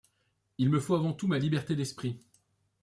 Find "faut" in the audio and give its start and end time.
0.79-0.95